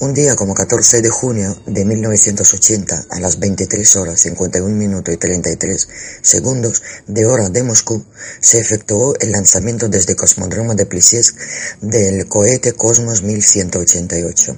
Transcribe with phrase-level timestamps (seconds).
[0.00, 5.18] Un día como 14 de junio de 1980 a las 23 horas 51 minutos y
[5.18, 5.88] 33
[6.22, 8.04] segundos de hora de Moscú
[8.40, 11.36] se efectuó el lanzamiento desde Cosmodroma de Plissiesk
[11.82, 14.56] del cohete Cosmos 1188.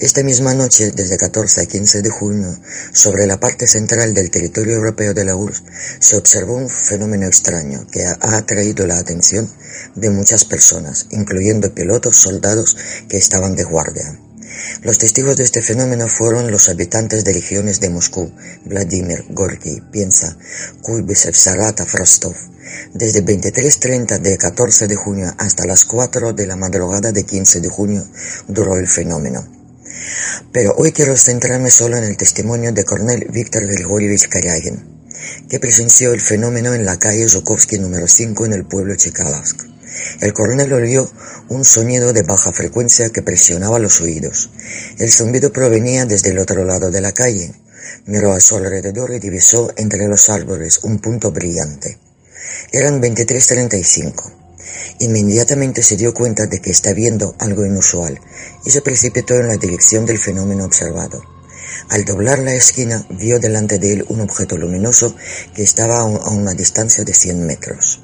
[0.00, 2.58] Esta misma noche, desde 14 a 15 de junio,
[2.92, 5.62] sobre la parte central del territorio europeo de la URSS,
[6.00, 9.48] se observó un fenómeno extraño que ha atraído la atención
[9.94, 12.76] de muchas personas, incluyendo pilotos, soldados
[13.08, 14.18] que estaban de guardia.
[14.82, 18.32] Los testigos de este fenómeno fueron los habitantes de regiones de Moscú,
[18.64, 20.36] Vladimir, Gorky, Piensa,
[20.82, 22.34] Kuibysev, Sarata, Frostov.
[22.94, 27.68] Desde 23.30 de 14 de junio hasta las 4 de la madrugada de 15 de
[27.68, 28.06] junio
[28.48, 29.46] duró el fenómeno.
[30.52, 35.08] Pero hoy quiero centrarme solo en el testimonio de Cornel Víctor Grigorievich Karyagin,
[35.48, 39.72] que presenció el fenómeno en la calle Zhukovsky número 5 en el pueblo Chikalovsk.
[40.20, 41.10] El coronel oyó
[41.48, 44.50] un sonido de baja frecuencia que presionaba los oídos.
[44.98, 47.52] El zumbido provenía desde el otro lado de la calle.
[48.06, 51.98] Miró a su alrededor y divisó entre los árboles un punto brillante.
[52.72, 54.32] Eran 23.35.
[55.00, 58.20] Inmediatamente se dio cuenta de que está viendo algo inusual
[58.64, 61.22] y se precipitó en la dirección del fenómeno observado.
[61.88, 65.14] Al doblar la esquina vio delante de él un objeto luminoso
[65.54, 68.00] que estaba a una distancia de 100 metros.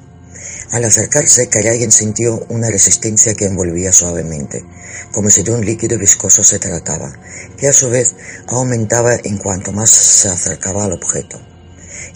[0.71, 4.63] Al acercarse, Karayan sintió una resistencia que envolvía suavemente,
[5.11, 7.11] como si de un líquido viscoso se trataba,
[7.57, 8.15] que a su vez
[8.47, 11.39] aumentaba en cuanto más se acercaba al objeto.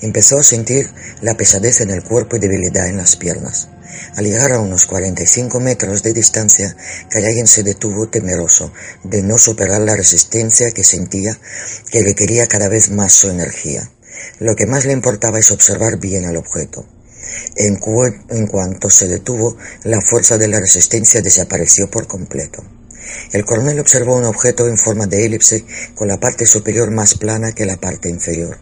[0.01, 0.89] Empezó a sentir
[1.21, 3.69] la pesadez en el cuerpo y debilidad en las piernas.
[4.15, 6.75] Al llegar a unos 45 metros de distancia,
[7.09, 8.71] Karayan se detuvo temeroso
[9.03, 11.39] de no superar la resistencia que sentía
[11.91, 13.89] que requería cada vez más su energía.
[14.39, 16.85] Lo que más le importaba es observar bien al objeto.
[17.55, 17.77] En,
[18.47, 22.63] cuanto se detuvo, la fuerza de la resistencia desapareció por completo.
[23.31, 25.65] El coronel observó un objeto en forma de elipse
[25.95, 28.59] con la parte superior más plana que la parte inferior.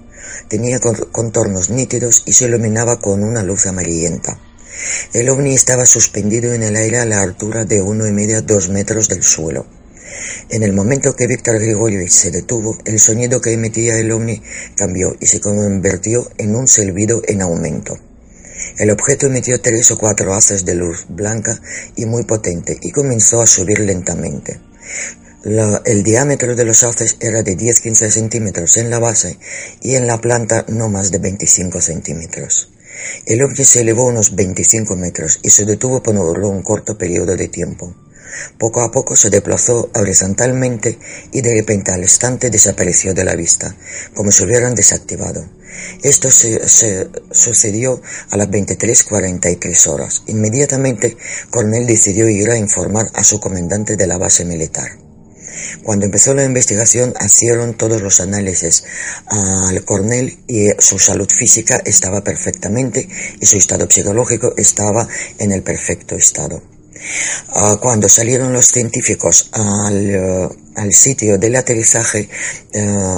[0.47, 4.39] Tenía contornos nítidos y se iluminaba con una luz amarillenta.
[5.13, 8.41] El ovni estaba suspendido en el aire a la altura de uno y medio a
[8.41, 9.65] dos metros del suelo.
[10.49, 14.41] En el momento que Víctor Grigorievich se detuvo, el sonido que emitía el ovni
[14.75, 17.97] cambió y se convirtió en un silbido en aumento.
[18.77, 21.59] El objeto emitió tres o cuatro haces de luz blanca
[21.95, 24.59] y muy potente y comenzó a subir lentamente.
[25.43, 29.39] El diámetro de los haces era de 10-15 centímetros en la base
[29.81, 32.71] y en la planta no más de 25 centímetros.
[33.25, 37.47] El ovni se elevó unos 25 metros y se detuvo por un corto periodo de
[37.47, 37.95] tiempo.
[38.57, 40.97] Poco a poco se desplazó horizontalmente
[41.31, 43.75] y de repente al instante desapareció de la vista,
[44.13, 45.49] como si hubieran desactivado.
[46.03, 50.23] Esto se, sucedió a las 23.43 horas.
[50.27, 51.17] Inmediatamente,
[51.49, 55.00] Cornell decidió ir a informar a su comandante de la base militar.
[55.83, 58.83] Cuando empezó la investigación, hicieron todos los análisis
[59.27, 63.07] al Cornell y su salud física estaba perfectamente
[63.39, 65.07] y su estado psicológico estaba
[65.37, 66.61] en el perfecto estado.
[67.49, 72.29] Ah, cuando salieron los científicos al, eh, sitio del aterrizaje,
[72.73, 73.17] eh,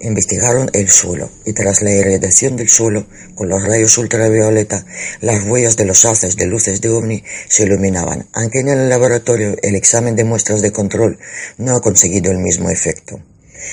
[0.00, 4.84] investigaron el suelo y tras la irradiación del suelo con los rayos ultravioleta,
[5.20, 9.56] las huellas de los haces de luces de ovni se iluminaban, aunque en el laboratorio
[9.62, 11.18] el examen de muestras de control
[11.58, 13.20] no ha conseguido el mismo efecto.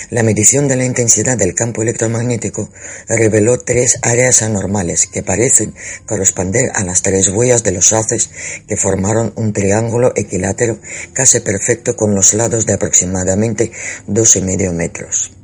[0.10, 2.70] La medición de la intensidad del campo electromagnético
[3.08, 5.74] reveló tres áreas anormales que parecen
[6.06, 8.30] corresponder a las tres huellas de los haces
[8.68, 10.80] que formaron un triángulo equilátero
[11.14, 13.72] casi perfecto con los lados de aproximadamente
[14.08, 15.43] dos y medio metros.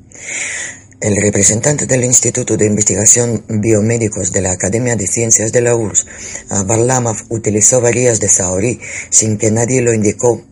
[1.01, 6.05] El representante del Instituto de Investigación Biomédicos de la Academia de Ciencias de la URSS,
[6.65, 10.43] Varlamov, utilizó varillas de Saori sin que nadie lo indicó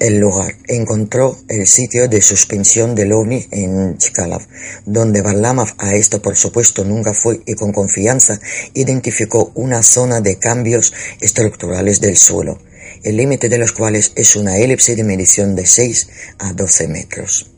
[0.00, 0.56] el lugar.
[0.66, 4.42] Encontró el sitio de suspensión del OVNI en Chkalov,
[4.84, 8.40] donde Varlamov a esto por supuesto nunca fue y con confianza
[8.74, 12.60] identificó una zona de cambios estructurales del suelo,
[13.04, 16.08] el límite de los cuales es una elipse de medición de 6
[16.38, 17.50] a 12 metros.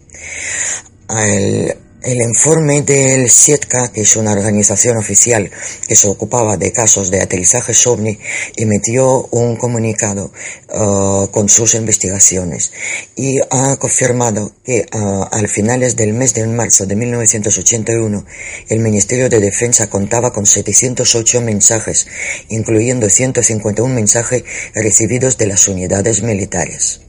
[2.03, 5.51] El informe del SIETKA, que es una organización oficial
[5.87, 8.19] que se ocupaba de casos de aterrizaje OVNI,
[8.57, 10.33] emitió un comunicado
[10.73, 12.73] uh, con sus investigaciones
[13.17, 18.25] y ha confirmado que uh, al finales del mes de marzo de 1981
[18.71, 22.07] el Ministerio de Defensa contaba con 708 mensajes,
[22.49, 27.03] incluyendo 151 mensajes recibidos de las unidades militares.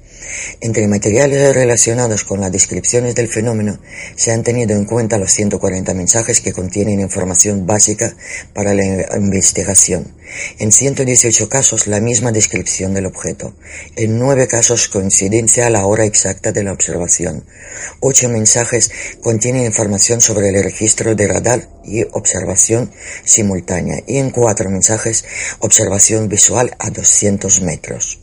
[0.60, 3.80] Entre materiales relacionados con las descripciones del fenómeno
[4.16, 8.16] se han tenido en cuenta los 140 mensajes que contienen información básica
[8.54, 8.84] para la
[9.16, 10.16] investigación.
[10.60, 13.54] En 118 casos la misma descripción del objeto.
[13.96, 17.46] En 9 casos coincidencia a la hora exacta de la observación.
[18.00, 18.92] 8 mensajes
[19.22, 22.92] contienen información sobre el registro de radar y observación
[23.26, 24.04] simultánea.
[24.08, 25.26] Y en 4 mensajes
[25.60, 28.21] observación visual a 200 metros.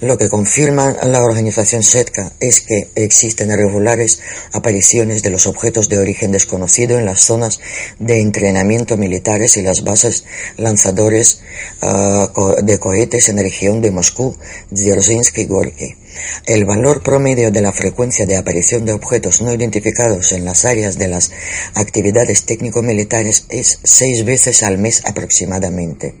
[0.00, 4.20] Lo que confirma la organización SETCA es que existen regulares
[4.52, 7.60] apariciones de los objetos de origen desconocido en las zonas
[7.98, 10.24] de entrenamiento militares y las bases
[10.56, 11.42] lanzadores
[11.82, 12.28] ah,
[12.62, 14.36] de cohetes en la región de Moscú,
[14.70, 15.96] Dzerzhinsk y Gorky.
[16.46, 20.98] El valor promedio de la frecuencia de aparición de objetos no identificados en las áreas
[20.98, 21.32] de las
[21.74, 26.14] actividades técnico-militares es seis veces al mes aproximadamente,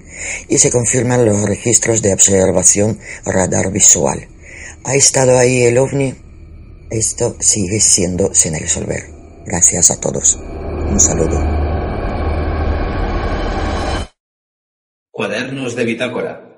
[0.48, 4.28] y se confirman los registros de observación radar visual.
[4.84, 6.14] ¿Ha estado ahí el ovni?
[6.90, 9.04] Esto sigue siendo sin resolver.
[9.46, 10.36] Gracias a todos.
[10.36, 11.38] Un saludo.
[15.12, 16.49] Cuadernos de bitácora